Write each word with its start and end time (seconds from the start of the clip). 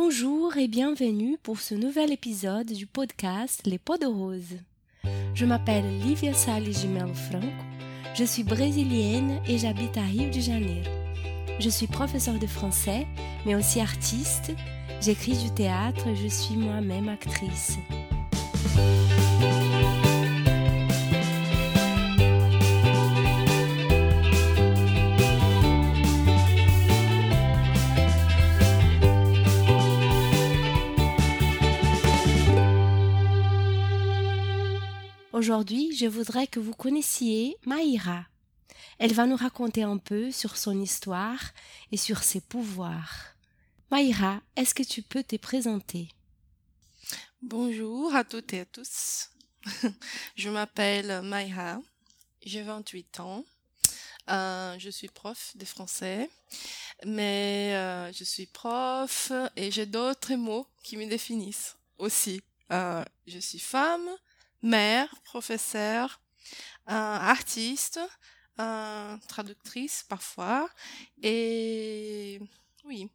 Bonjour 0.00 0.56
et 0.56 0.68
bienvenue 0.68 1.38
pour 1.42 1.58
ce 1.58 1.74
nouvel 1.74 2.12
épisode 2.12 2.70
du 2.70 2.86
podcast 2.86 3.62
Les 3.66 3.78
Pots 3.78 3.98
de 3.98 4.06
Rose. 4.06 4.56
Je 5.34 5.44
m'appelle 5.44 5.84
Livia 5.98 6.32
Salles 6.34 6.62
de 6.66 6.86
Melo 6.86 7.12
Franco, 7.14 7.48
je 8.14 8.22
suis 8.22 8.44
brésilienne 8.44 9.40
et 9.48 9.58
j'habite 9.58 9.96
à 9.96 10.02
Rio 10.02 10.30
de 10.30 10.38
Janeiro. 10.38 10.88
Je 11.58 11.68
suis 11.68 11.88
professeure 11.88 12.38
de 12.38 12.46
français, 12.46 13.08
mais 13.44 13.56
aussi 13.56 13.80
artiste. 13.80 14.52
J'écris 15.00 15.36
du 15.36 15.50
théâtre 15.50 16.06
je 16.14 16.28
suis 16.28 16.54
moi-même 16.54 17.08
actrice. 17.08 17.76
Aujourd'hui, 35.38 35.94
je 35.94 36.06
voudrais 36.06 36.48
que 36.48 36.58
vous 36.58 36.74
connaissiez 36.74 37.56
Maïra. 37.64 38.26
Elle 38.98 39.12
va 39.12 39.24
nous 39.24 39.36
raconter 39.36 39.84
un 39.84 39.96
peu 39.96 40.32
sur 40.32 40.56
son 40.56 40.80
histoire 40.80 41.38
et 41.92 41.96
sur 41.96 42.24
ses 42.24 42.40
pouvoirs. 42.40 43.36
Maïra, 43.92 44.40
est-ce 44.56 44.74
que 44.74 44.82
tu 44.82 45.00
peux 45.00 45.22
te 45.22 45.36
présenter? 45.36 46.08
Bonjour 47.40 48.12
à 48.16 48.24
toutes 48.24 48.52
et 48.52 48.62
à 48.62 48.64
tous. 48.64 49.30
je 50.34 50.50
m'appelle 50.50 51.22
Maïra, 51.22 51.80
j'ai 52.44 52.62
28 52.62 53.20
ans. 53.20 53.44
Euh, 54.30 54.76
je 54.80 54.90
suis 54.90 55.06
prof 55.06 55.52
de 55.54 55.64
français, 55.64 56.28
mais 57.06 57.76
euh, 57.76 58.12
je 58.12 58.24
suis 58.24 58.46
prof 58.46 59.30
et 59.54 59.70
j'ai 59.70 59.86
d'autres 59.86 60.34
mots 60.34 60.66
qui 60.82 60.96
me 60.96 61.06
définissent 61.06 61.76
aussi. 61.96 62.42
Euh, 62.72 63.04
je 63.28 63.38
suis 63.38 63.60
femme, 63.60 64.10
mère, 64.62 65.14
professeur, 65.24 66.20
artiste, 66.86 68.00
traductrice 69.28 70.04
parfois. 70.08 70.68
Et 71.22 72.40
oui, 72.84 73.10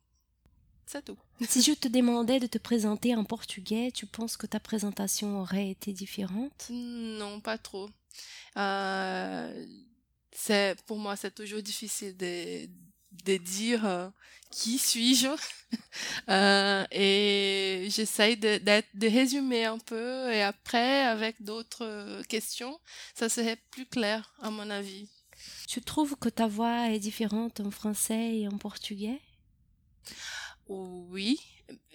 c'est 0.86 1.04
tout. 1.04 1.18
Si 1.48 1.62
je 1.62 1.74
te 1.74 1.88
demandais 1.88 2.40
de 2.40 2.48
te 2.48 2.58
présenter 2.58 3.16
en 3.16 3.24
portugais, 3.24 3.92
tu 3.92 4.06
penses 4.06 4.38
que 4.38 4.48
ta 4.48 4.60
présentation 4.60 5.40
aurait 5.42 5.70
été 5.70 5.92
différente? 5.92 6.68
Non, 6.70 7.40
pas 7.40 7.58
trop. 7.58 7.90
Euh, 8.58 9.66
c'est 10.32 10.76
pour 10.86 11.00
moi 11.00 11.16
c'est 11.16 11.34
toujours 11.34 11.62
difficile 11.62 12.16
de, 12.16 12.68
de 13.26 13.38
dire 13.38 13.86
euh, 13.86 14.10
qui 14.52 14.78
suis-je? 14.78 15.28
Euh, 16.30 16.86
et 16.92 17.88
j'essaye 17.90 18.38
de, 18.38 18.60
de, 18.60 19.08
résumer 19.08 19.66
un 19.66 19.80
peu 19.80 20.32
et 20.32 20.44
après 20.44 21.02
avec 21.02 21.42
d'autres 21.42 22.22
questions 22.30 22.80
ça 23.16 23.28
serait 23.28 23.58
plus 23.72 23.88
clair 23.88 24.32
à 24.40 24.52
mon 24.52 24.70
avis. 24.70 25.10
Tu 25.68 25.82
trouves 25.82 26.16
que 26.16 26.30
ta 26.30 26.46
voix 26.46 26.92
est 26.92 27.00
différente 27.00 27.60
en 27.60 27.72
français 27.72 28.38
et 28.38 28.48
en 28.48 28.60
portugais? 28.60 29.20
Oui, 30.68 31.40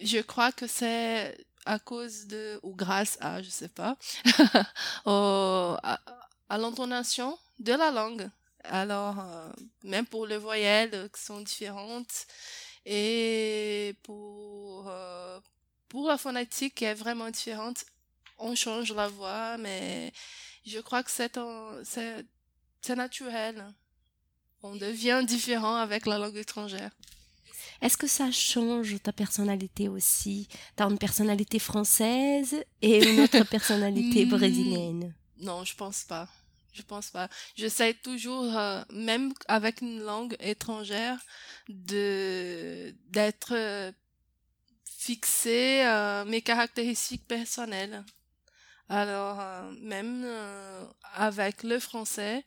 je 0.03 0.19
crois 0.19 0.51
que 0.51 0.67
c'est 0.67 1.37
à 1.65 1.79
cause 1.79 2.27
de 2.27 2.59
ou 2.65 2.75
grâce 2.75 3.17
à 3.21 3.43
je 3.43 3.51
sais 3.51 3.69
pas 3.69 3.97
à, 5.07 6.01
à 6.49 6.59
l'intonation 6.59 7.39
de 7.61 7.73
la 7.73 7.93
langue. 7.93 8.29
Alors, 8.69 9.19
euh, 9.21 9.51
même 9.85 10.07
pour 10.07 10.27
les 10.27 10.39
voyelles 10.39 11.09
qui 11.15 11.21
sont 11.23 11.41
différentes 11.41 12.27
et 12.85 13.95
pour, 14.03 14.87
euh, 14.89 15.41
pour 15.89 16.09
la 16.09 16.19
phonétique 16.19 16.75
qui 16.77 16.85
est 16.85 16.95
vraiment 16.95 17.31
différente, 17.31 17.85
on 18.39 18.55
change 18.55 18.93
la 18.93 19.09
voix, 19.09 19.57
mais 19.59 20.13
je 20.65 20.79
crois 20.81 21.03
que 21.03 21.11
c'est, 21.11 21.39
c'est, 21.85 22.25
c'est 22.81 22.97
naturel. 22.97 23.65
On 24.63 24.77
devient 24.77 25.23
différent 25.27 25.77
avec 25.77 26.07
la 26.07 26.19
langue 26.19 26.37
étrangère. 26.37 26.91
Est-ce 27.81 27.97
que 27.97 28.09
ça 28.09 28.31
change 28.33 29.01
ta 29.03 29.13
personnalité 29.13 29.89
aussi? 29.89 30.49
Tu 30.77 30.83
as 30.83 30.87
une 30.87 30.99
personnalité 30.99 31.59
française 31.59 32.57
et 32.83 33.09
une 33.09 33.21
autre 33.21 33.45
personnalité 33.51 34.27
hmm. 34.27 34.31
brésilienne? 34.31 35.15
Non, 35.39 35.65
je 35.65 35.77
pense 35.77 36.03
pas. 36.03 36.29
Je 36.79 36.83
pense 36.83 37.11
pas. 37.11 37.29
J'essaie 37.57 37.93
toujours, 37.93 38.57
euh, 38.57 38.83
même 38.91 39.35
avec 39.49 39.81
une 39.81 40.01
langue 40.01 40.37
étrangère, 40.39 41.19
de 41.69 42.95
d'être 43.09 43.53
euh, 43.53 43.91
fixé 44.85 45.81
à 45.81 46.25
mes 46.25 46.41
caractéristiques 46.41 47.27
personnelles. 47.27 48.05
Alors, 48.89 49.41
euh, 49.41 49.73
même 49.81 50.25
avec 51.15 51.65
le 51.65 51.81
français, 51.81 52.45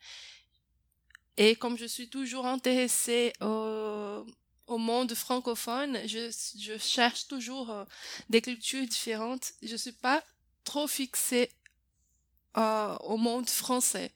et 1.36 1.56
comme 1.58 1.78
je 1.78 1.86
suis 1.86 2.09
toujours 2.09 2.46
intéressée 2.48 3.34
au, 3.42 4.78
monde 4.78 5.13
francophone, 5.13 6.00
je, 6.08 6.31
je 6.58 6.78
cherche 6.78 7.28
toujours 7.28 7.86
des 8.30 8.42
cultures 8.42 8.88
différentes. 8.88 9.52
Je 9.62 9.75
suis 9.75 9.92
pas 9.92 10.24
trop 10.63 10.88
fixée 10.88 11.50
au 12.56 13.18
monde 13.18 13.50
français. 13.50 14.12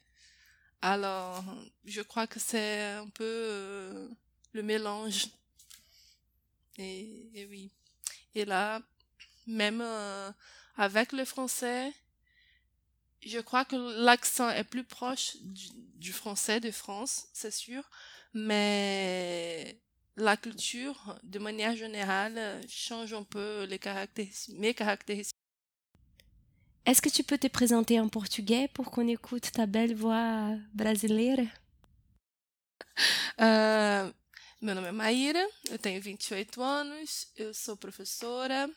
Alors, 0.82 1.44
je 1.86 2.02
crois 2.02 2.28
que 2.28 2.40
c'est 2.40 2.84
un 2.84 3.10
peu 3.10 3.24
euh, 3.24 4.08
le 4.54 4.64
mélange. 4.64 5.28
Et, 6.78 7.48
oui. 7.50 7.72
Et 8.36 8.46
là, 8.46 8.82
même 9.48 9.82
euh, 9.82 10.32
avec 10.78 11.12
le 11.12 11.26
français, 11.26 11.92
je 13.26 13.40
crois 13.40 13.66
que 13.66 13.76
l'accent 14.04 14.50
est 14.50 14.64
plus 14.64 14.84
proche 14.84 15.38
du, 15.42 16.14
français 16.14 16.60
de 16.60 16.72
France, 16.72 17.28
c'est 17.34 17.52
sûr, 17.52 17.90
mais 18.34 19.82
la 20.18 20.38
culture, 20.38 21.18
de 21.24 21.40
manière 21.40 21.76
générale, 21.76 22.62
change 22.68 23.14
un 23.14 23.24
peu 23.24 23.68
mes 23.68 24.74
caractéristiques. 24.74 25.35
Est-ce 26.86 27.02
que 27.02 27.10
tu 27.10 27.24
peux 27.24 27.40
te 27.40 27.48
présenter 27.48 28.00
en 28.00 28.08
português 28.08 28.68
pour 28.68 28.92
qu'on 28.92 29.08
écoute 29.08 29.52
ta 29.52 29.66
belle 29.66 29.96
voix 29.96 30.56
brasileira? 30.72 31.42
Uh, 33.40 34.14
meu 34.62 34.76
nome 34.76 34.90
é 34.90 34.92
Maíra, 34.92 35.44
eu 35.72 35.80
tenho 35.80 36.00
28 36.00 36.62
anos, 36.62 37.28
eu 37.36 37.56
sou 37.56 37.76
professora, 37.76 38.70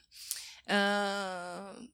uh, 0.64 1.88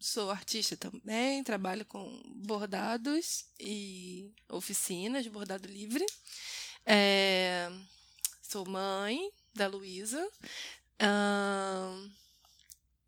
sou 0.00 0.30
artista 0.30 0.74
também, 0.74 1.44
trabalho 1.44 1.84
com 1.84 2.22
bordados 2.34 3.44
e 3.60 4.32
oficinas 4.48 5.22
de 5.22 5.28
bordado 5.28 5.68
livre. 5.68 6.06
É, 6.86 7.70
sou 8.40 8.66
mãe 8.66 9.30
da 9.54 9.66
Luísa. 9.68 10.26
Uh, 10.98 12.21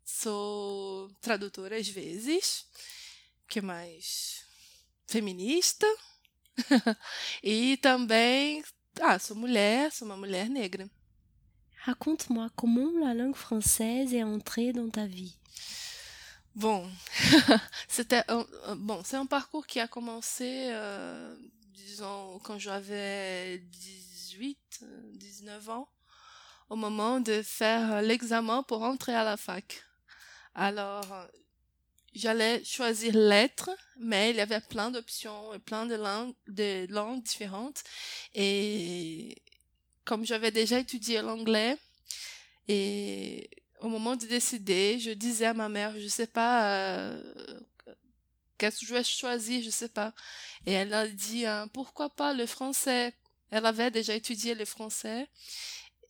Sou 0.05 1.09
tradutora 1.19 1.77
às 1.77 1.87
vezes, 1.87 2.67
que 3.47 3.59
mais 3.59 4.45
feminista. 5.07 5.87
e 7.43 7.75
também, 7.77 8.63
ah, 9.01 9.17
sou 9.17 9.35
mulher, 9.35 9.91
sou 9.91 10.07
uma 10.07 10.15
mulher 10.15 10.47
negra. 10.47 10.87
Raconte-moi 11.85 12.49
comment 12.55 12.99
la 12.99 13.13
langue 13.13 13.35
française 13.35 14.13
est 14.13 14.23
entrée 14.23 14.71
dans 14.73 14.89
ta 14.89 15.07
vie. 15.07 15.37
Bon, 16.53 16.89
c'était 17.87 18.23
un, 18.27 18.45
bon, 18.75 19.01
c'est 19.03 19.17
un 19.17 19.25
parcours 19.25 19.67
qui 19.67 19.79
a 19.79 19.87
commencé, 19.87 20.67
euh, 20.69 21.35
disons, 21.73 22.39
quand 22.43 22.57
j'avais 22.57 23.57
18, 23.57 24.85
19 25.15 25.69
ans, 25.69 25.89
au 26.69 26.75
moment 26.75 27.19
de 27.19 27.41
faire 27.41 28.01
l'examen 28.01 28.63
pour 28.63 28.83
entrer 28.83 29.13
à 29.13 29.23
la 29.23 29.35
fac. 29.35 29.83
Alors, 30.55 31.27
j'allais 32.13 32.63
choisir 32.63 33.13
lettres, 33.13 33.71
mais 33.97 34.29
il 34.29 34.37
y 34.37 34.41
avait 34.41 34.61
plein 34.61 34.89
d'options 34.89 35.53
et 35.53 35.59
plein 35.59 35.85
de 35.85 35.95
langues, 35.95 36.33
de 36.47 36.87
langues 36.89 37.21
différentes. 37.23 37.83
Et 38.33 39.35
comme 40.05 40.25
j'avais 40.25 40.51
déjà 40.51 40.79
étudié 40.79 41.21
l'anglais, 41.21 41.77
et 42.69 43.49
au 43.81 43.89
moment 43.89 44.15
de 44.15 44.25
décider, 44.25 44.97
je 44.99 45.11
disais 45.11 45.47
à 45.47 45.53
ma 45.53 45.67
mère, 45.67 45.93
je 45.99 46.07
sais 46.07 46.27
pas, 46.27 46.73
euh, 46.73 47.21
qu'est-ce 48.57 48.79
que 48.79 48.85
je 48.85 48.93
vais 48.93 49.03
choisir, 49.03 49.61
je 49.61 49.69
sais 49.69 49.89
pas. 49.89 50.13
Et 50.65 50.71
elle 50.71 50.93
a 50.93 51.07
dit, 51.07 51.45
hein, 51.45 51.67
pourquoi 51.73 52.09
pas 52.09 52.33
le 52.33 52.45
français? 52.45 53.13
Elle 53.51 53.65
avait 53.65 53.91
déjà 53.91 54.15
étudié 54.15 54.55
le 54.55 54.65
français. 54.65 55.27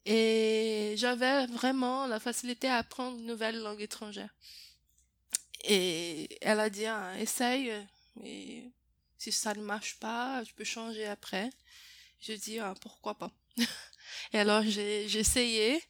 Et 0.05 0.93
j'avais 0.97 1.47
vraiment 1.47 2.05
la 2.07 2.19
facilité 2.19 2.67
à 2.67 2.77
apprendre 2.77 3.17
une 3.17 3.25
nouvelle 3.25 3.59
langue 3.61 3.81
étrangère. 3.81 4.33
Et 5.63 6.37
elle 6.41 6.59
a 6.59 6.69
dit, 6.69 6.85
ah, 6.85 7.19
essaye, 7.19 7.73
et 8.23 8.71
si 9.17 9.31
ça 9.31 9.53
ne 9.55 9.61
marche 9.61 9.97
pas, 9.99 10.43
je 10.43 10.53
peux 10.53 10.63
changer 10.63 11.05
après. 11.05 11.49
Je 12.19 12.33
dis, 12.33 12.59
ah, 12.59 12.75
pourquoi 12.81 13.17
pas? 13.17 13.31
Et 14.33 14.39
alors 14.39 14.63
j'ai 14.63 15.17
essayé. 15.17 15.81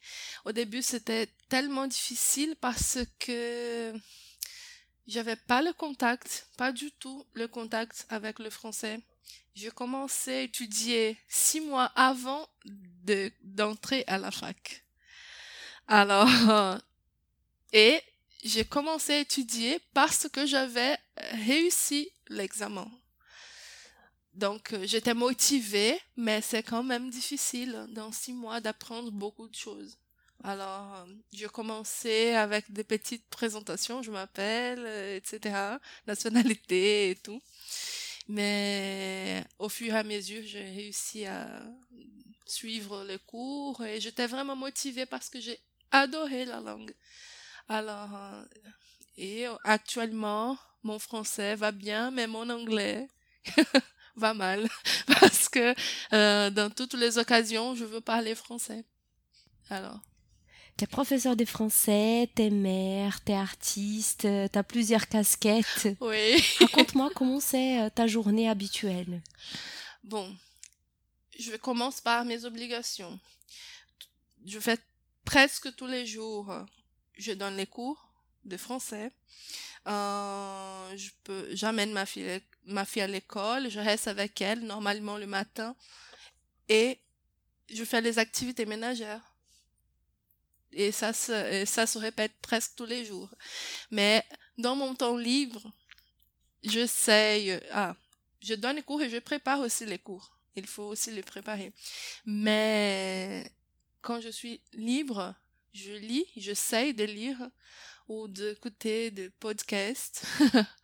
Au 0.44 0.52
début, 0.52 0.82
c'était 0.82 1.28
tellement 1.48 1.86
difficile 1.86 2.56
parce 2.60 2.98
que 3.18 3.92
j'avais 5.06 5.36
pas 5.36 5.62
le 5.62 5.72
contact, 5.72 6.48
pas 6.56 6.72
du 6.72 6.90
tout 6.92 7.26
le 7.34 7.48
contact 7.48 8.06
avec 8.08 8.38
le 8.38 8.50
français. 8.50 9.00
Je 9.54 9.70
commençais 9.70 10.38
à 10.38 10.42
étudier 10.42 11.16
six 11.28 11.60
mois 11.60 11.86
avant 11.94 12.48
de 13.04 13.32
d'entrer 13.42 14.04
à 14.06 14.18
la 14.18 14.30
fac. 14.30 14.84
Alors, 15.88 16.28
et 17.72 18.00
j'ai 18.44 18.64
commencé 18.64 19.14
à 19.14 19.20
étudier 19.20 19.80
parce 19.94 20.28
que 20.28 20.46
j'avais 20.46 20.98
réussi 21.32 22.10
l'examen. 22.28 22.90
Donc, 24.36 24.74
euh, 24.74 24.84
j'étais 24.84 25.14
motivée, 25.14 25.98
mais 26.16 26.42
c'est 26.42 26.62
quand 26.62 26.82
même 26.82 27.08
difficile 27.08 27.86
dans 27.88 28.12
six 28.12 28.34
mois 28.34 28.60
d'apprendre 28.60 29.10
beaucoup 29.10 29.48
de 29.48 29.54
choses. 29.54 29.96
Alors, 30.44 30.94
euh, 30.96 31.06
j'ai 31.32 31.46
commencé 31.46 32.32
avec 32.34 32.70
des 32.70 32.84
petites 32.84 33.26
présentations, 33.30 34.02
je 34.02 34.10
m'appelle, 34.10 34.84
euh, 34.84 35.16
etc., 35.16 35.78
nationalité 36.06 37.10
et 37.10 37.16
tout. 37.16 37.40
Mais 38.28 39.44
au 39.58 39.68
fur 39.68 39.94
et 39.94 39.98
à 39.98 40.02
mesure, 40.02 40.42
j'ai 40.44 40.62
réussi 40.64 41.26
à 41.26 41.62
suivre 42.44 43.04
les 43.04 43.18
cours 43.18 43.84
et 43.84 44.00
j'étais 44.00 44.26
vraiment 44.26 44.56
motivée 44.56 45.06
parce 45.06 45.28
que 45.28 45.40
j'ai 45.40 45.58
adoré 45.90 46.44
la 46.44 46.60
langue. 46.60 46.94
Alors, 47.68 48.10
et 49.16 49.46
actuellement, 49.64 50.58
mon 50.82 50.98
français 50.98 51.54
va 51.54 51.72
bien, 51.72 52.10
mais 52.10 52.26
mon 52.26 52.48
anglais 52.50 53.08
va 54.16 54.34
mal 54.34 54.68
parce 55.20 55.48
que 55.48 55.74
euh, 56.12 56.50
dans 56.50 56.70
toutes 56.70 56.94
les 56.94 57.18
occasions, 57.18 57.74
je 57.74 57.84
veux 57.84 58.00
parler 58.00 58.34
français. 58.34 58.84
Alors. 59.70 60.00
T'es 60.76 60.86
professeur 60.86 61.36
de 61.36 61.46
français, 61.46 62.28
t'es 62.34 62.50
mère, 62.50 63.22
t'es 63.22 63.32
artiste, 63.32 64.28
t'as 64.52 64.62
plusieurs 64.62 65.08
casquettes. 65.08 65.88
Oui. 66.02 66.36
Raconte-moi 66.60 67.10
comment 67.14 67.40
c'est 67.40 67.80
euh, 67.80 67.88
ta 67.88 68.06
journée 68.06 68.46
habituelle. 68.46 69.22
Bon, 70.04 70.36
je 71.38 71.56
commence 71.56 72.02
par 72.02 72.26
mes 72.26 72.44
obligations. 72.44 73.18
Je 74.44 74.60
fais 74.60 74.78
presque 75.24 75.74
tous 75.76 75.86
les 75.86 76.04
jours, 76.04 76.52
je 77.16 77.32
donne 77.32 77.56
les 77.56 77.66
cours 77.66 78.12
de 78.44 78.58
français. 78.58 79.12
Euh, 79.86 80.96
je 80.96 81.10
peux, 81.24 81.48
j'amène 81.52 81.92
ma 81.92 82.04
fille, 82.04 82.42
ma 82.66 82.84
fille 82.84 83.02
à 83.02 83.06
l'école, 83.06 83.70
je 83.70 83.80
reste 83.80 84.08
avec 84.08 84.40
elle 84.42 84.60
normalement 84.60 85.16
le 85.16 85.26
matin 85.26 85.74
et 86.68 86.98
je 87.72 87.84
fais 87.84 88.00
les 88.00 88.18
activités 88.18 88.66
ménagères. 88.66 89.35
Et 90.78 90.92
ça 90.92 91.14
se, 91.14 91.64
ça 91.64 91.86
se 91.86 91.98
répète 91.98 92.32
presque 92.42 92.72
tous 92.76 92.84
les 92.84 93.06
jours. 93.06 93.30
Mais 93.90 94.22
dans 94.58 94.76
mon 94.76 94.94
temps 94.94 95.16
libre, 95.16 95.72
j'essaye, 96.62 97.58
ah, 97.72 97.96
je 98.42 98.52
donne 98.54 98.76
les 98.76 98.82
cours 98.82 99.00
et 99.00 99.08
je 99.08 99.16
prépare 99.16 99.60
aussi 99.60 99.86
les 99.86 99.98
cours. 99.98 100.36
Il 100.54 100.66
faut 100.66 100.82
aussi 100.84 101.10
les 101.12 101.22
préparer. 101.22 101.72
Mais 102.26 103.50
quand 104.02 104.20
je 104.20 104.28
suis 104.28 104.60
libre, 104.74 105.34
je 105.72 105.92
lis, 105.92 106.26
j'essaye 106.36 106.92
de 106.92 107.04
lire 107.04 107.38
ou 108.08 108.28
d'écouter 108.28 109.10
des 109.10 109.30
podcasts, 109.30 110.26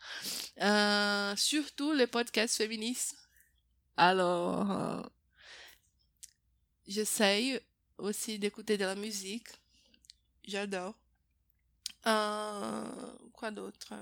euh, 0.63 1.37
surtout 1.37 1.93
les 1.93 2.07
podcasts 2.07 2.57
féministes. 2.57 3.15
Alors, 3.99 4.71
euh, 4.71 5.03
j'essaye 6.87 7.61
aussi 7.99 8.39
d'écouter 8.39 8.79
de 8.79 8.85
la 8.87 8.95
musique. 8.95 9.49
J'adore. 10.45 10.95
Euh, 12.07 12.85
quoi 13.33 13.51
d'autre 13.51 13.95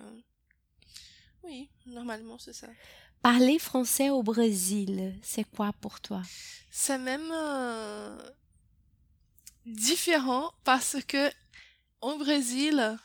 Oui, 1.43 1.69
normalement 1.87 2.39
c'est 2.39 2.53
ça. 2.55 2.69
Parler 3.23 3.59
français 3.59 4.09
au 4.09 4.23
Brésil, 4.23 5.19
c'est 5.23 5.45
quoi 5.45 5.73
pour 5.75 6.01
toi? 6.01 6.23
C'est 6.71 6.99
même 6.99 7.31
différent 9.67 10.53
parce 10.65 10.97
que 11.07 11.31
au 12.01 12.17
Brésil, 12.17 12.97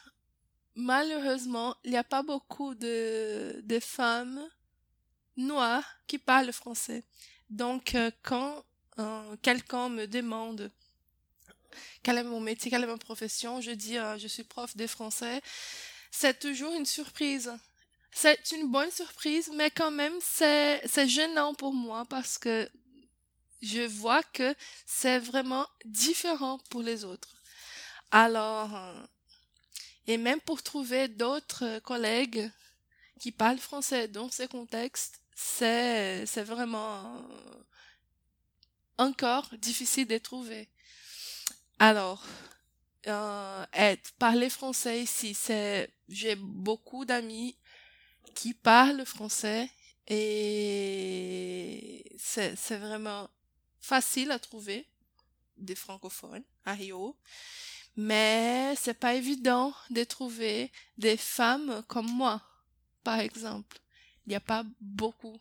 malheureusement, 0.75 1.75
il 1.83 1.91
n'y 1.91 1.97
a 1.97 2.03
pas 2.03 2.23
beaucoup 2.23 2.75
de, 2.75 3.61
de 3.63 3.79
femmes 3.79 4.41
noires 5.37 5.97
qui 6.07 6.17
parlent 6.17 6.53
français. 6.53 7.03
Donc, 7.49 7.95
euh, 7.95 8.11
quand 8.23 8.63
euh, 8.99 9.35
quelqu'un 9.41 9.89
me 9.89 10.05
demande 10.07 10.71
quel 12.03 12.17
est 12.17 12.23
mon 12.23 12.39
métier, 12.39 12.71
quelle 12.71 12.83
est 12.83 12.87
ma 12.87 12.97
profession, 12.97 13.61
je 13.61 13.71
dis 13.71 13.97
euh, 13.97 14.17
je 14.17 14.27
suis 14.27 14.43
prof 14.43 14.75
de 14.75 14.87
français, 14.87 15.41
c'est 16.11 16.39
toujours 16.39 16.73
une 16.73 16.85
surprise. 16.85 17.51
C'est 18.11 18.51
une 18.53 18.71
bonne 18.71 18.91
surprise, 18.91 19.51
mais 19.55 19.69
quand 19.69 19.91
même, 19.91 20.13
c'est, 20.21 20.81
gênant 21.07 21.53
pour 21.53 21.73
moi 21.73 22.05
parce 22.05 22.37
que 22.37 22.69
je 23.61 23.81
vois 23.81 24.23
que 24.23 24.55
c'est 24.85 25.19
vraiment 25.19 25.67
différent 25.83 26.59
pour 26.69 26.81
les 26.81 27.03
autres. 27.03 27.35
Alors, 28.11 28.69
et 30.07 30.17
même 30.17 30.39
pour 30.41 30.61
trouver 30.63 31.07
d'autres 31.07 31.65
euh, 31.65 31.79
collègues 31.79 32.49
qui 33.19 33.31
parlent 33.31 33.57
français 33.57 34.07
dans 34.07 34.29
ces 34.29 34.47
contextes, 34.47 35.19
c'est, 35.35 36.25
c'est 36.25 36.43
vraiment 36.43 37.17
euh, 37.17 37.63
encore 38.97 39.49
difficile 39.57 40.07
de 40.07 40.17
trouver. 40.17 40.69
Alors, 41.79 42.23
euh, 43.07 43.65
parler 44.17 44.49
français 44.49 45.03
ici, 45.03 45.33
c'est, 45.33 45.89
j'ai 46.07 46.35
beaucoup 46.35 47.03
d'amis 47.03 47.57
qui 48.33 48.53
parlent 48.53 49.05
français 49.05 49.69
et 50.07 52.05
c'est, 52.17 52.55
vraiment 52.77 53.29
facile 53.81 54.31
à 54.31 54.39
trouver 54.39 54.87
des 55.57 55.75
francophones 55.75 56.43
à 56.63 56.73
Rio. 56.73 57.17
Mais 57.97 58.73
c'est 58.77 58.99
pas 58.99 59.15
évident 59.15 59.73
de 59.89 60.03
trouver 60.03 60.71
des 60.97 61.17
femmes 61.17 61.83
comme 61.87 62.09
moi, 62.09 62.41
par 63.03 63.19
exemple. 63.19 63.79
Il 64.25 64.29
n'y 64.29 64.35
a 64.35 64.41
pas 64.41 64.63
beaucoup. 64.79 65.39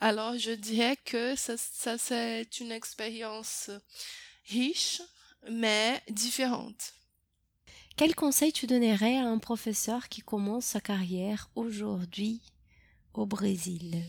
Alors 0.00 0.38
je 0.38 0.52
dirais 0.52 0.96
que 0.96 1.34
ça 1.34 1.56
c'est 1.98 2.60
une 2.60 2.70
expérience 2.70 3.70
riche, 4.48 5.02
mais 5.50 6.02
différente. 6.10 6.94
Quel 7.96 8.14
conseil 8.14 8.52
tu 8.52 8.66
donnerais 8.66 9.16
à 9.16 9.26
un 9.26 9.38
professeur 9.38 10.08
qui 10.08 10.22
commence 10.22 10.66
sa 10.66 10.80
carrière 10.80 11.50
aujourd'hui 11.54 12.40
au 13.14 13.26
Brésil? 13.26 14.02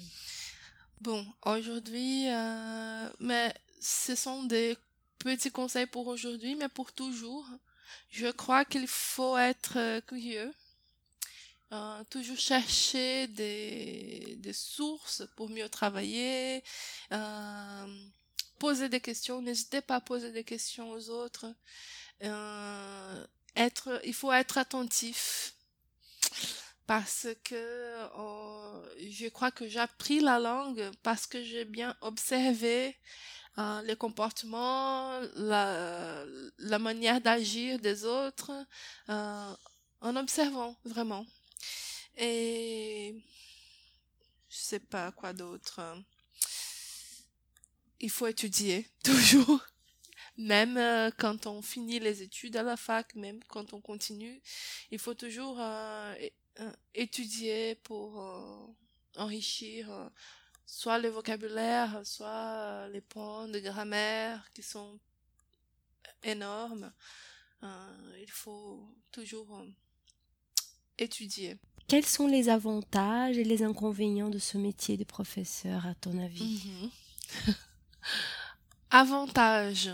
Bon, 1.01 1.25
aujourd'hui, 1.45 2.29
euh, 2.29 3.09
mais 3.19 3.53
ce 3.79 4.15
sont 4.15 4.43
des 4.43 4.77
petit 5.19 5.51
conseil 5.51 5.85
pour 5.85 6.07
aujourd'hui, 6.07 6.55
mais 6.55 6.69
pour 6.69 6.91
toujours. 6.91 7.47
Je 8.09 8.27
crois 8.27 8.65
qu'il 8.65 8.87
faut 8.87 9.37
être 9.37 9.77
euh, 9.77 10.01
curieux, 10.01 10.53
euh, 11.71 12.03
toujours 12.09 12.37
chercher 12.37 13.27
des, 13.27 14.35
des, 14.39 14.53
sources 14.53 15.23
pour 15.35 15.49
mieux 15.49 15.69
travailler, 15.69 16.63
euh, 17.11 17.85
poser 18.59 18.89
des 18.89 18.99
questions, 18.99 19.41
n'hésitez 19.41 19.81
pas 19.81 19.95
à 19.95 20.01
poser 20.01 20.31
des 20.31 20.43
questions 20.43 20.91
aux 20.91 21.09
autres. 21.09 21.47
Euh, 22.23 23.25
être, 23.55 24.01
il 24.03 24.13
faut 24.13 24.31
être 24.31 24.57
attentif 24.57 25.53
parce 26.85 27.27
que 27.43 28.07
oh, 28.17 28.81
je 28.99 29.27
crois 29.29 29.51
que 29.51 29.67
j'ai 29.67 29.79
appris 29.79 30.19
la 30.19 30.39
langue 30.39 30.89
parce 31.03 31.27
que 31.27 31.43
j'ai 31.43 31.65
bien 31.65 31.95
observé 32.01 32.97
euh, 33.57 33.81
les 33.83 33.95
comportements, 33.95 35.19
la, 35.35 36.25
manière 36.79 37.21
d'agir 37.21 37.79
des 37.79 38.05
autres, 38.05 38.51
euh, 39.09 39.53
en 40.01 40.15
observant 40.15 40.75
vraiment. 40.85 41.25
Et 42.17 43.15
je 44.49 44.57
sais 44.57 44.79
pas 44.79 45.11
quoi 45.11 45.33
d'autre. 45.33 45.81
Il 47.99 48.09
faut 48.09 48.27
étudier 48.27 48.87
toujours. 49.03 49.61
Même 50.37 50.77
euh, 50.77 51.11
quand 51.17 51.47
on 51.47 51.61
finit 51.61 51.99
les 51.99 52.21
études 52.21 52.55
à 52.55 52.63
la 52.63 52.77
fac, 52.77 53.13
même 53.15 53.39
quand 53.49 53.73
on 53.73 53.81
continue, 53.81 54.41
il 54.91 54.99
faut 54.99 55.13
toujours 55.13 55.57
euh, 55.59 56.15
étudier 56.93 57.75
pour 57.75 58.23
enrichir 59.17 60.11
soit 60.65 60.99
le 60.99 61.09
vocabulaire, 61.09 62.01
soit 62.05 62.87
les 62.89 63.01
points 63.01 63.47
de 63.47 63.59
grammaire 63.59 64.49
qui 64.53 64.61
sont 64.61 64.99
énormes. 66.23 66.91
Euh, 67.63 68.17
il 68.21 68.29
faut 68.29 68.87
toujours 69.11 69.57
euh, 69.57 69.65
étudier. 70.97 71.57
Quels 71.87 72.05
sont 72.05 72.27
les 72.27 72.49
avantages 72.49 73.37
et 73.37 73.43
les 73.43 73.63
inconvénients 73.63 74.29
de 74.29 74.39
ce 74.39 74.57
métier 74.57 74.95
de 74.95 75.03
professeur, 75.03 75.85
à 75.87 75.95
ton 75.95 76.17
avis? 76.19 76.61
Mhm. 76.65 77.55
avantages, 78.89 79.91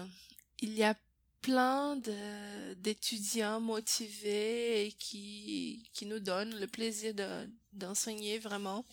il 0.62 0.74
y 0.74 0.84
a 0.84 0.96
plein 1.42 1.96
d'étudiants 2.78 3.60
motivés 3.60 4.88
et 4.88 4.92
qui, 4.94 5.88
qui 5.94 6.06
nous 6.08 6.20
donnent 6.20 6.60
le 6.60 6.68
plaisir 6.68 7.14
d'enseigner 7.72 8.40
vraiment. 8.40 8.84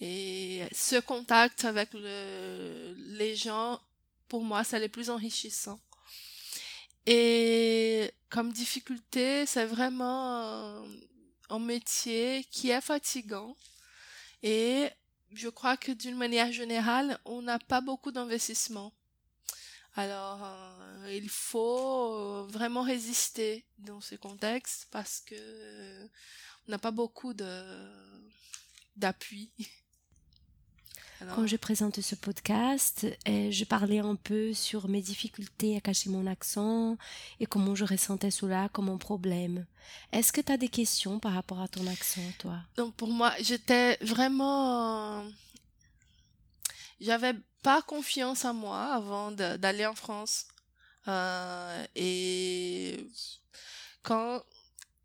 Et 0.00 0.62
ce 0.72 1.00
contact 1.00 1.64
avec 1.64 1.90
le, 1.92 2.94
les 3.16 3.34
gens, 3.34 3.80
pour 4.28 4.44
moi, 4.44 4.64
c'est 4.64 4.80
le 4.80 4.88
plus 4.88 5.10
enrichissant. 5.10 5.80
Et 7.06 8.12
comme 8.30 8.52
difficulté, 8.52 9.44
c'est 9.46 9.66
vraiment 9.66 10.84
un 11.50 11.58
métier 11.58 12.46
qui 12.50 12.70
est 12.70 12.80
fatigant. 12.80 13.56
Et 14.42 14.88
je 15.34 15.48
crois 15.48 15.76
que 15.76 15.92
d'une 15.92 16.16
manière 16.16 16.52
générale, 16.52 17.18
on 17.24 17.42
n'a 17.42 17.58
pas 17.58 17.80
beaucoup 17.80 18.12
d'investissement. 18.12 18.92
Alors, 19.94 20.42
euh, 20.44 21.12
il 21.12 21.28
faut 21.28 22.14
euh, 22.14 22.46
vraiment 22.48 22.82
résister 22.82 23.66
dans 23.78 24.00
ce 24.00 24.14
contexte 24.14 24.88
parce 24.90 25.20
que 25.20 25.34
euh, 25.38 26.08
on 26.66 26.70
n'a 26.70 26.78
pas 26.78 26.90
beaucoup 26.90 27.34
de 27.34 27.62
d'appui. 28.96 29.52
Quand 31.34 31.46
je 31.46 31.56
présente 31.56 32.00
ce 32.00 32.14
podcast, 32.14 33.06
je 33.26 33.64
parlais 33.64 33.98
un 34.00 34.14
peu 34.16 34.52
sur 34.52 34.88
mes 34.88 35.00
difficultés 35.00 35.76
à 35.76 35.80
cacher 35.80 36.10
mon 36.10 36.26
accent 36.26 36.96
et 37.40 37.46
comment 37.46 37.74
je 37.74 37.84
ressentais 37.84 38.30
cela 38.30 38.68
comme 38.72 38.88
un 38.88 38.98
problème. 38.98 39.66
Est-ce 40.12 40.32
que 40.32 40.40
tu 40.40 40.52
as 40.52 40.56
des 40.56 40.68
questions 40.68 41.18
par 41.18 41.32
rapport 41.32 41.60
à 41.60 41.68
ton 41.68 41.86
accent, 41.86 42.22
toi? 42.38 42.58
Donc 42.76 42.94
pour 42.94 43.08
moi, 43.08 43.32
j'étais 43.40 43.96
vraiment 44.00 45.24
j'avais 47.02 47.34
pas 47.62 47.82
confiance 47.82 48.44
en 48.44 48.54
moi 48.54 48.94
avant 48.94 49.32
d'aller 49.32 49.86
en 49.86 49.94
France. 49.94 50.46
Euh, 51.08 51.84
et 51.96 53.08
quand 54.02 54.42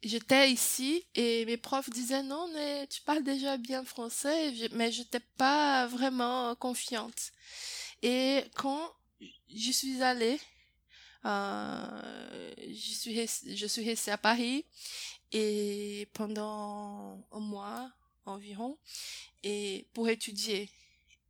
j'étais 0.04 0.52
ici 0.52 1.06
et 1.16 1.46
mes 1.46 1.58
profs 1.58 1.90
disaient 1.90 2.24
non 2.24 2.50
mais 2.54 2.88
tu 2.88 3.02
parles 3.02 3.24
déjà 3.24 3.58
bien 3.58 3.84
français. 3.84 4.54
Mais 4.74 4.92
j'étais 4.92 5.22
pas 5.38 5.88
vraiment 5.88 6.56
confiante. 6.56 7.32
Et 8.02 8.44
quand 8.56 8.94
j'y 9.50 9.74
suis 9.74 10.02
allée 10.04 10.40
euh, 11.26 12.54
je 12.60 12.94
suis 12.94 13.56
je 13.56 13.68
suis 13.68 13.84
restée 13.84 14.12
à 14.12 14.18
Paris 14.18 14.66
et 15.32 16.08
pendant 16.14 17.26
un 17.32 17.40
mois 17.40 17.92
environ 18.26 18.78
et 19.44 19.88
pour 19.94 20.10
étudier. 20.10 20.70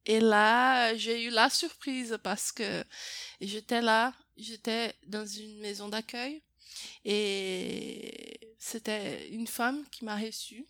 Et 0.06 0.20
là, 0.20 0.96
j'ai 0.96 1.24
eu 1.26 1.30
la 1.30 1.50
surprise 1.50 2.18
parce 2.24 2.52
que 2.52 2.84
j'étais 3.42 3.82
là, 3.82 4.14
j'étais 4.38 4.94
dans 5.06 5.26
une 5.26 5.60
maison 5.60 5.90
d'accueil 5.90 6.42
et 7.04 8.37
c'était 8.58 9.30
une 9.30 9.48
femme 9.48 9.84
qui 9.92 10.06
m'a 10.06 10.18
reçue 10.18 10.66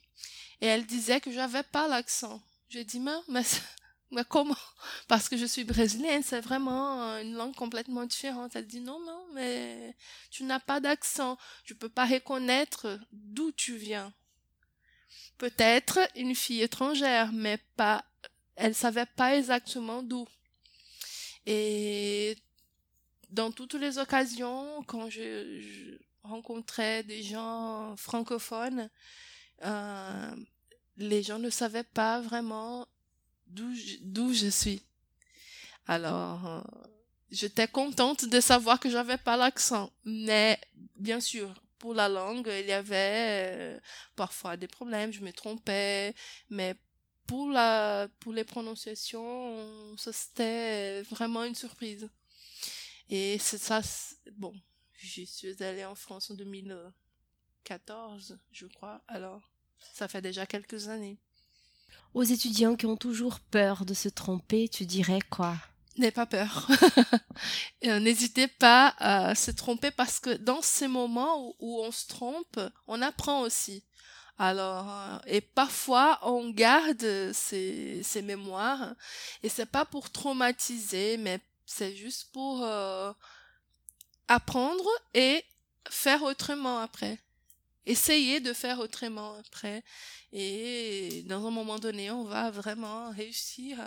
et 0.62 0.68
elle 0.68 0.86
disait 0.86 1.22
que 1.22 1.32
j'avais 1.32 1.64
pas 1.64 1.88
l'accent. 1.88 2.42
J'ai 2.70 2.84
dit 2.84 3.00
mais, 3.00 3.12
mais 3.30 3.44
mais 4.12 4.24
comment? 4.28 4.58
Parce 5.08 5.30
que 5.30 5.38
je 5.38 5.46
suis 5.46 5.64
brésilienne, 5.64 6.24
c'est 6.24 6.42
vraiment 6.42 7.18
une 7.18 7.34
langue 7.34 7.56
complètement 7.56 8.06
différente. 8.06 8.56
Elle 8.56 8.68
dit 8.68 8.82
non, 8.82 9.00
non, 9.00 9.26
mais 9.34 9.96
tu 10.32 10.44
n'as 10.44 10.60
pas 10.60 10.80
d'accent. 10.80 11.38
Je 11.64 11.74
peux 11.74 11.90
pas 11.90 12.06
reconnaître 12.06 13.00
d'où 13.12 13.52
tu 13.52 13.78
viens. 13.78 14.14
Peut-être 15.38 16.00
une 16.16 16.36
fille 16.36 16.62
étrangère, 16.62 17.32
mais 17.32 17.60
pas 17.76 18.04
elle 18.58 18.76
savait 18.76 19.06
pas 19.06 19.38
exactement 19.38 20.02
d'où. 20.02 20.28
Et 21.46 22.36
dans 23.30 23.52
toutes 23.52 23.76
les 23.76 24.00
occasions, 24.00 24.84
quand 24.88 25.10
je, 25.10 25.98
rencontrais 26.28 27.04
des 27.04 27.24
gens 27.24 27.96
francophones, 27.98 28.90
euh, 29.64 30.36
les 30.98 31.24
gens 31.24 31.40
ne 31.40 31.50
savaient 31.50 31.84
pas 31.84 32.22
vraiment 32.22 32.88
d'où 33.48 33.74
d'où 34.02 34.34
je 34.34 34.48
suis. 34.48 34.84
Alors, 35.88 36.46
euh, 36.48 36.62
j'étais 37.32 37.68
contente 37.68 38.26
de 38.26 38.40
savoir 38.42 38.80
que 38.80 38.90
j'avais 38.90 39.18
pas 39.18 39.38
l'accent, 39.38 39.92
mais 40.04 40.60
bien 40.98 41.20
sûr, 41.20 41.54
pour 41.80 41.94
la 41.94 42.10
langue, 42.10 42.50
il 42.60 42.68
y 42.68 42.74
avait 42.74 43.76
euh, 43.76 43.80
parfois 44.16 44.58
des 44.58 44.68
problèmes, 44.68 45.14
je 45.14 45.22
me 45.22 45.32
trompais, 45.32 46.14
mais 46.50 46.76
pour 47.28 47.50
la 47.50 48.08
pour 48.22 48.34
les 48.34 48.46
prononciations 48.46 49.96
c'était 49.98 51.02
vraiment 51.04 51.44
une 51.44 51.56
surprise. 51.56 52.10
Et 53.10 53.38
c'est 53.40 53.58
ça 53.58 53.82
bon 54.38 54.54
je 54.98 55.24
suis 55.24 55.64
allée 55.64 55.86
en 55.86 55.96
France 55.96 56.32
en 56.32 56.36
2014 56.36 58.38
je 58.52 58.66
crois 58.68 59.02
alors 59.08 59.50
ça 59.94 60.08
fait 60.08 60.22
déjà 60.22 60.46
quelques 60.46 60.90
années 60.90 61.18
aux 62.14 62.24
étudiants 62.24 62.76
qui 62.76 62.86
ont 62.86 62.98
toujours 62.98 63.40
peur 63.40 63.86
de 63.86 63.94
se 63.94 64.10
tromper 64.10 64.68
tu 64.68 64.86
dirais 64.86 65.22
quoi? 65.30 65.56
N'aie 65.98 66.12
pas 66.12 66.26
peur. 66.26 66.68
Euh, 67.86 68.00
n'hésitez 68.00 68.48
pas 68.48 68.96
à 68.98 69.36
se 69.36 69.52
tromper 69.52 69.92
parce 69.92 70.20
que 70.20 70.36
dans 70.38 70.64
ces 70.64 70.88
moments 70.88 71.54
où 71.60 71.84
on 71.84 71.92
se 71.92 72.08
trompe, 72.08 72.60
on 72.88 73.04
apprend 73.04 73.42
aussi. 73.42 73.84
Alors, 74.40 74.92
euh, 74.92 75.18
et 75.28 75.42
parfois, 75.42 76.18
on 76.24 76.50
garde 76.50 77.32
ces, 77.34 78.02
ces 78.02 78.24
mémoires, 78.24 78.96
et 79.44 79.50
c'est 79.50 79.68
pas 79.68 79.86
pour 79.86 80.10
traumatiser, 80.10 81.18
mais 81.18 81.40
c'est 81.68 81.96
juste 81.96 82.32
pour 82.34 82.64
euh, 82.64 83.14
apprendre 84.28 84.88
et 85.14 85.44
faire 85.90 86.24
autrement 86.24 86.80
après. 86.80 87.20
Essayer 87.86 88.40
de 88.40 88.52
faire 88.54 88.80
autrement 88.80 89.36
après. 89.40 89.84
Et 90.34 91.24
dans 91.28 91.48
un 91.48 91.52
moment 91.52 91.80
donné, 91.80 92.12
on 92.12 92.26
va 92.26 92.52
vraiment 92.52 93.12
réussir 93.12 93.80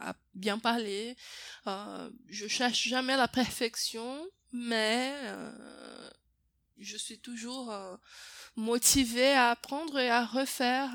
à, 0.00 0.14
bien 0.34 0.58
parler. 0.58 1.16
Euh, 1.66 2.10
je 2.28 2.46
cherche 2.46 2.88
jamais 2.88 3.16
la 3.16 3.28
perfection, 3.28 4.26
mais 4.52 5.12
euh, 5.24 6.10
je 6.78 6.96
suis 6.96 7.18
toujours 7.18 7.72
euh, 7.72 7.96
motivée 8.56 9.32
à 9.32 9.50
apprendre 9.50 9.98
et 9.98 10.10
à 10.10 10.24
refaire 10.24 10.90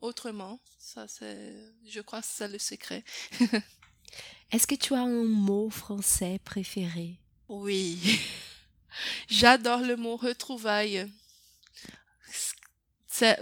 autrement. 0.00 0.60
Ça, 0.78 1.06
c'est, 1.08 1.72
je 1.86 2.00
crois 2.00 2.22
c'est 2.22 2.48
le 2.48 2.58
secret. 2.58 3.04
Est-ce 4.50 4.66
que 4.66 4.74
tu 4.74 4.94
as 4.94 5.00
un 5.00 5.24
mot 5.24 5.70
français 5.70 6.40
préféré? 6.44 7.18
Oui. 7.50 8.20
J'adore 9.28 9.80
le 9.80 9.96
mot 9.96 10.14
retrouvaille. 10.14 11.10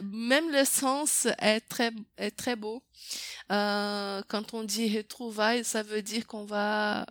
Même 0.03 0.50
le 0.50 0.65
sens 0.65 1.29
est 1.38 1.61
très, 1.61 1.93
est 2.17 2.31
très 2.31 2.57
beau. 2.57 2.83
Euh, 3.53 4.23
quand 4.29 4.55
on 4.55 4.65
dit 4.65 4.97
retrouvaille, 4.97 5.62
ça 5.62 5.83
veut 5.83 6.00
dire 6.00 6.27
qu'on 6.27 6.47
va 6.47 7.05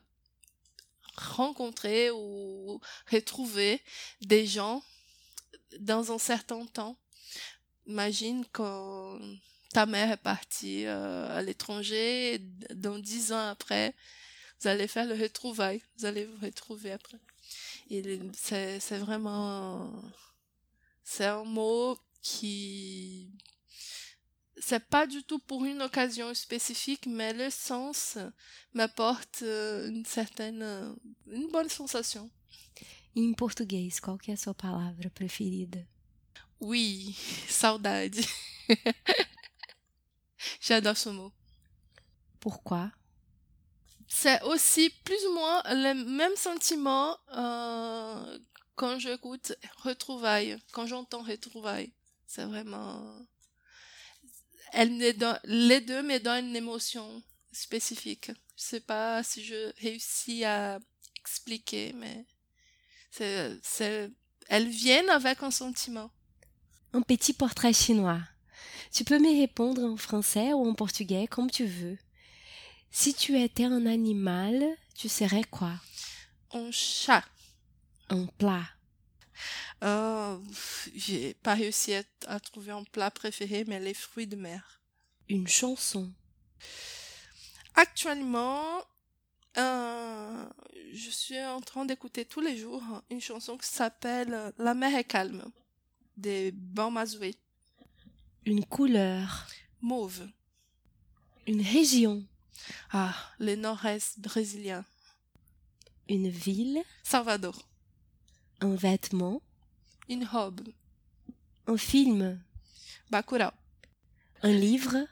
rencontrer 1.16 2.10
ou 2.10 2.82
retrouver 3.12 3.80
des 4.22 4.48
gens 4.48 4.82
dans 5.80 6.12
un 6.12 6.18
certain 6.18 6.66
temps. 6.66 6.98
Imagine 7.86 8.44
quand 8.52 9.20
ta 9.72 9.86
mère 9.86 10.14
est 10.14 10.18
partie 10.18 10.88
euh, 10.88 11.38
à 11.38 11.44
l'étranger, 11.44 12.40
dans 12.74 12.98
dix 12.98 13.34
ans 13.34 13.50
après, 13.50 13.94
vous 14.60 14.68
allez 14.68 14.88
faire 14.88 15.06
le 15.06 15.16
retrouvaille, 15.16 15.82
vous 15.98 16.06
allez 16.06 16.26
vous 16.26 16.46
retrouver 16.46 16.92
après. 16.92 17.20
Et 17.90 18.20
c'est, 18.34 18.80
c'est 18.80 18.98
vraiment, 18.98 19.92
c'est 21.04 21.26
un 21.26 21.44
mot 21.44 21.98
qui 22.22 23.32
c'est 24.60 24.84
pas 24.84 25.06
du 25.06 25.24
tout 25.24 25.40
pour 25.40 25.66
une 25.66 25.82
occasion 25.82 26.34
spécifique, 26.34 27.06
mais 27.06 27.34
le 27.34 27.50
sens 27.50 28.18
m'apporte 28.74 29.44
euh, 29.44 29.88
une 29.90 30.06
certaine, 30.06 30.62
euh, 30.64 30.94
une 31.28 31.50
bonne 31.52 31.70
sensation. 31.70 32.30
Em 33.16 33.34
português, 33.34 33.90
qual 34.02 34.18
que 34.18 34.32
é 34.32 34.34
a 34.34 34.38
sua 34.38 34.54
palavra 34.54 35.10
preferida? 35.10 35.88
Oui, 36.60 37.16
saudade. 37.50 38.20
J'adore 40.62 40.98
ce 40.98 41.10
mot. 41.10 41.32
Pourquoi? 42.40 42.92
C'est 44.08 44.42
aussi 44.44 44.90
plus 45.04 45.26
ou 45.28 45.34
moins 45.34 45.62
le 45.66 45.94
même 46.06 46.36
sentiment 46.36 47.18
euh, 47.36 48.40
quand 48.76 49.00
j'écoute 49.00 49.54
retrouvailles, 49.84 50.58
quand 50.72 50.88
j'entends 50.88 51.24
retrouvailles. 51.24 51.92
C'est 52.26 52.46
vraiment 52.46 53.28
les 54.74 55.14
deux 55.14 56.04
me 56.04 56.20
donnent 56.20 56.48
une 56.48 56.56
émotion 56.56 57.24
spécifique. 57.52 58.32
Je 58.56 58.64
sais 58.64 58.80
pas 58.80 59.24
si 59.24 59.44
je 59.44 59.72
réussis 59.82 60.44
à 60.44 60.80
expliquer, 61.20 61.94
mais 61.94 62.26
elles 63.20 64.68
viennent 64.68 65.10
avec 65.10 65.44
un 65.44 65.52
sentiment. 65.52 66.12
Un 66.94 67.02
petit 67.02 67.34
portrait 67.34 67.74
chinois. 67.74 68.22
Tu 68.92 69.04
peux 69.04 69.20
me 69.20 69.40
répondre 69.40 69.84
en 69.84 69.98
français 69.98 70.54
ou 70.54 70.68
en 70.68 70.74
portugais 70.74 71.28
comme 71.28 71.52
tu 71.52 71.66
veux. 71.66 71.98
Si 72.92 73.14
tu 73.14 73.40
étais 73.40 73.66
un 73.66 73.86
animal, 73.86 74.66
tu 74.96 75.10
serais 75.10 75.44
quoi? 75.44 75.74
Un 76.52 76.72
chat. 76.72 77.24
Un 78.10 78.26
plat. 78.26 78.66
Euh, 79.84 80.40
J'ai 80.96 81.36
pas 81.36 81.54
réussi 81.54 81.94
à, 81.94 82.04
à 82.26 82.40
trouver 82.40 82.72
un 82.72 82.84
plat 82.84 83.12
préféré, 83.12 83.66
mais 83.68 83.80
les 83.80 83.94
fruits 83.94 84.28
de 84.28 84.36
mer. 84.36 84.82
Une 85.30 85.48
chanson. 85.48 86.12
Actuellement, 87.76 88.64
euh, 89.58 90.50
je 90.94 91.10
suis 91.12 91.40
en 91.40 91.62
train 91.62 91.86
d'écouter 91.86 92.26
tous 92.26 92.42
les 92.42 92.58
jours 92.58 92.82
une 93.12 93.22
chanson 93.22 93.58
qui 93.58 93.68
s'appelle 93.68 94.54
La 94.58 94.74
mer 94.74 94.96
est 94.98 95.04
calme 95.04 95.46
des 96.16 96.52
Bon 96.52 96.90
Mazoué. 96.90 97.36
Une 98.46 98.66
couleur. 98.66 99.48
Mauve. 99.82 100.28
Une 101.46 101.62
région. 101.62 102.26
Ah, 102.92 103.16
le 103.40 103.56
nord-est 103.56 104.20
brésilien. 104.20 104.86
Une 106.10 106.30
ville? 106.30 106.82
Salvador. 107.04 107.68
Un 108.62 108.76
vêtement? 108.76 109.42
Une 110.10 110.26
robe. 110.26 110.62
Un 111.68 111.78
film? 111.78 112.42
Bacurau. 113.10 113.52
Un 114.42 114.52
livre? 114.52 115.08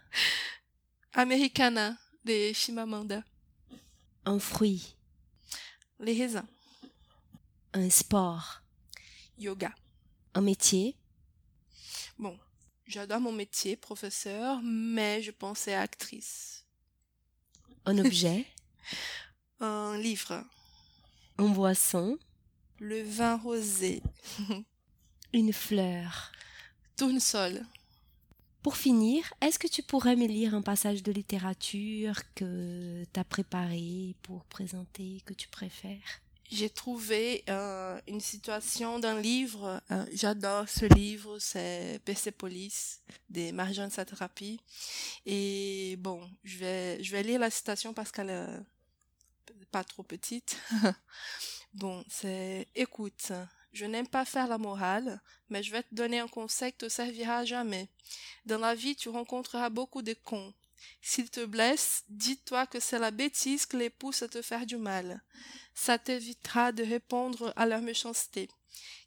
Americana 1.13 1.97
de 2.23 2.53
Chimamanda. 2.53 3.23
Un 4.25 4.39
fruit? 4.39 4.95
Les 5.99 6.13
raisins. 6.13 6.45
Un 7.73 7.89
sport? 7.89 8.61
Yoga. 9.37 9.73
Un 10.33 10.41
métier? 10.41 10.95
Bon, 12.17 12.37
j'adore 12.87 13.19
mon 13.19 13.31
métier, 13.31 13.75
professeur, 13.75 14.61
mais 14.63 15.21
je 15.21 15.31
pensais 15.31 15.73
à 15.73 15.81
actrice. 15.81 16.64
Un 17.85 17.97
objet. 17.99 18.45
Un 19.59 19.97
livre. 19.97 20.43
Un 21.37 21.49
boisson. 21.49 22.17
Le 22.79 23.03
vin 23.03 23.37
rosé. 23.37 24.01
Une 25.33 25.53
fleur. 25.53 26.31
Tournesol. 26.97 27.61
Pour 28.63 28.77
finir, 28.77 29.31
est-ce 29.41 29.59
que 29.59 29.67
tu 29.67 29.83
pourrais 29.83 30.15
me 30.15 30.25
lire 30.25 30.55
un 30.55 30.63
passage 30.63 31.03
de 31.03 31.11
littérature 31.11 32.21
que 32.33 33.03
tu 33.13 33.19
as 33.19 33.23
préparé 33.23 34.15
pour 34.23 34.43
présenter, 34.45 35.21
que 35.25 35.33
tu 35.33 35.47
préfères? 35.47 36.21
J'ai 36.51 36.69
trouvé 36.69 37.43
euh, 37.49 37.99
une 38.07 38.21
situation 38.21 38.99
d'un 38.99 39.19
livre, 39.19 39.81
euh, 39.91 40.05
j'adore 40.13 40.69
ce 40.69 40.85
livre, 40.85 41.39
c'est 41.39 41.99
Persepolis 42.05 43.01
de 43.29 43.51
Marjane 43.51 43.89
Satrapi. 43.89 44.59
Et 45.25 45.95
bon, 45.97 46.29
je 46.43 46.57
vais, 46.57 47.03
je 47.03 47.11
vais 47.11 47.23
lire 47.23 47.39
la 47.39 47.49
citation 47.49 47.93
parce 47.93 48.11
qu'elle 48.11 48.29
est 48.29 49.65
pas 49.71 49.83
trop 49.83 50.03
petite. 50.03 50.57
bon, 51.73 52.03
c'est 52.07 52.67
Écoute, 52.75 53.31
je 53.73 53.85
n'aime 53.85 54.07
pas 54.07 54.23
faire 54.23 54.47
la 54.47 54.59
morale, 54.59 55.19
mais 55.49 55.63
je 55.63 55.71
vais 55.71 55.83
te 55.83 55.93
donner 55.93 56.19
un 56.19 56.27
conseil 56.27 56.71
qui 56.73 56.77
te 56.79 56.89
servira 56.89 57.43
jamais. 57.43 57.89
Dans 58.45 58.59
la 58.59 58.75
vie, 58.75 58.95
tu 58.95 59.09
rencontreras 59.09 59.69
beaucoup 59.69 60.03
de 60.03 60.13
cons. 60.13 60.53
S'ils 61.01 61.29
te 61.29 61.45
blessent, 61.45 62.03
dis-toi 62.09 62.65
que 62.67 62.79
c'est 62.79 62.99
la 62.99 63.11
bêtise 63.11 63.65
qui 63.65 63.77
les 63.77 63.89
pousse 63.89 64.21
à 64.23 64.27
te 64.27 64.41
faire 64.41 64.65
du 64.65 64.77
mal. 64.77 65.21
Ça 65.73 65.97
t'évitera 65.97 66.71
de 66.71 66.83
répondre 66.83 67.53
à 67.55 67.65
leur 67.65 67.81
méchanceté. 67.81 68.49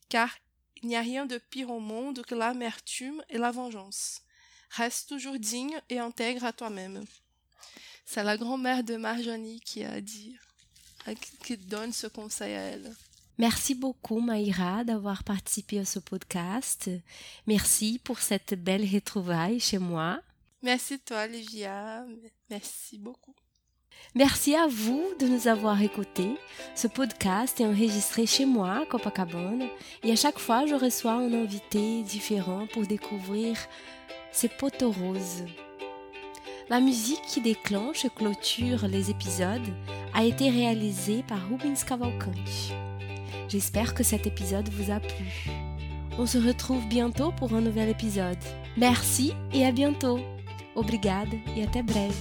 Car 0.08 0.30
il 0.82 0.88
n'y 0.88 0.96
a 0.96 1.00
rien 1.00 1.26
de 1.26 1.38
pire 1.38 1.70
au 1.70 1.80
monde 1.80 2.22
que 2.24 2.34
l'amertume 2.34 3.22
et 3.28 3.38
la 3.38 3.50
vengeance. 3.50 4.22
Reste 4.70 5.08
toujours 5.08 5.38
digne 5.38 5.80
et 5.88 5.98
intègre 5.98 6.44
à 6.44 6.52
toi-même. 6.52 7.04
C'est 8.04 8.22
la 8.22 8.36
grand-mère 8.36 8.84
de 8.84 8.96
Marjanie 8.96 9.60
qui 9.60 9.84
a 9.84 10.00
dit, 10.00 10.36
qui 11.42 11.56
donne 11.56 11.92
ce 11.92 12.06
conseil 12.06 12.54
à 12.54 12.60
elle. 12.60 12.94
Merci 13.38 13.74
beaucoup 13.74 14.20
Maïra 14.20 14.82
d'avoir 14.82 15.22
participé 15.22 15.78
à 15.78 15.84
ce 15.84 16.00
podcast. 16.00 16.90
Merci 17.46 18.00
pour 18.02 18.18
cette 18.18 18.54
belle 18.54 18.84
retrouvaille 18.84 19.60
chez 19.60 19.78
moi. 19.78 20.20
Merci 20.62 20.98
toi 20.98 21.24
Olivia, 21.24 22.04
merci 22.50 22.98
beaucoup. 22.98 23.34
Merci 24.14 24.56
à 24.56 24.66
vous 24.66 25.04
de 25.20 25.26
nous 25.26 25.46
avoir 25.46 25.80
écoutés. 25.82 26.36
Ce 26.74 26.88
podcast 26.88 27.60
est 27.60 27.64
enregistré 27.66 28.26
chez 28.26 28.44
moi, 28.44 28.80
à 28.82 28.86
Copacabana, 28.86 29.66
et 30.02 30.10
à 30.10 30.16
chaque 30.16 30.38
fois 30.38 30.66
je 30.66 30.74
reçois 30.74 31.12
un 31.12 31.32
invité 31.32 32.02
différent 32.02 32.66
pour 32.72 32.86
découvrir 32.86 33.56
ces 34.32 34.48
poteaux 34.48 34.90
roses. 34.90 35.44
La 36.68 36.80
musique 36.80 37.22
qui 37.22 37.40
déclenche 37.40 38.04
et 38.04 38.10
clôture 38.10 38.88
les 38.88 39.10
épisodes 39.10 39.74
a 40.12 40.24
été 40.24 40.50
réalisée 40.50 41.22
par 41.28 41.48
Rubens 41.48 41.84
Cavalcante. 41.86 42.72
J'espère 43.48 43.94
que 43.94 44.02
cet 44.02 44.26
épisode 44.26 44.68
vous 44.70 44.90
a 44.90 45.00
plu. 45.00 45.50
On 46.18 46.26
se 46.26 46.38
retrouve 46.38 46.86
bientôt 46.88 47.30
pour 47.32 47.54
un 47.54 47.60
nouvel 47.60 47.88
épisode. 47.88 48.36
Merci 48.76 49.34
et 49.52 49.64
à 49.64 49.72
bientôt. 49.72 50.18
Obrigada 50.78 51.36
e 51.56 51.62
até 51.64 51.82
breve. 51.82 52.14